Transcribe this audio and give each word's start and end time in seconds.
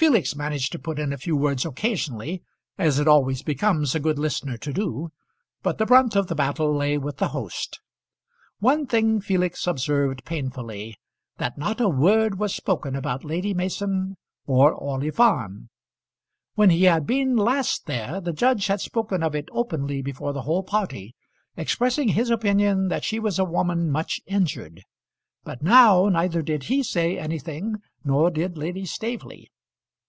Felix 0.00 0.34
managed 0.34 0.72
to 0.72 0.78
put 0.78 0.98
in 0.98 1.12
a 1.12 1.18
few 1.18 1.36
words 1.36 1.66
occasionally, 1.66 2.42
as 2.78 2.98
it 2.98 3.06
always 3.06 3.42
becomes 3.42 3.94
a 3.94 4.00
good 4.00 4.18
listener 4.18 4.56
to 4.56 4.72
do, 4.72 5.10
but 5.62 5.76
the 5.76 5.84
brunt 5.84 6.16
of 6.16 6.26
the 6.26 6.34
battle 6.34 6.74
lay 6.74 6.96
with 6.96 7.18
the 7.18 7.28
host. 7.28 7.78
One 8.60 8.86
thing 8.86 9.20
Felix 9.20 9.66
observed 9.66 10.24
painfully, 10.24 10.96
that 11.36 11.58
not 11.58 11.82
a 11.82 11.88
word 11.90 12.38
was 12.38 12.54
spoken 12.54 12.96
about 12.96 13.26
Lady 13.26 13.52
Mason 13.52 14.16
or 14.46 14.72
Orley 14.72 15.10
Farm. 15.10 15.68
When 16.54 16.70
he 16.70 16.84
had 16.84 17.06
been 17.06 17.36
last 17.36 17.84
there 17.84 18.22
the 18.22 18.32
judge 18.32 18.68
had 18.68 18.80
spoken 18.80 19.22
of 19.22 19.34
it 19.34 19.50
openly 19.52 20.00
before 20.00 20.32
the 20.32 20.40
whole 20.44 20.62
party, 20.62 21.14
expressing 21.58 22.08
his 22.08 22.30
opinion 22.30 22.88
that 22.88 23.04
she 23.04 23.18
was 23.20 23.38
a 23.38 23.44
woman 23.44 23.90
much 23.90 24.18
injured; 24.24 24.82
but 25.44 25.60
now 25.62 26.08
neither 26.08 26.40
did 26.40 26.62
he 26.64 26.82
say 26.82 27.18
anything 27.18 27.82
nor 28.02 28.30
did 28.30 28.56
Lady 28.56 28.86
Staveley. 28.86 29.50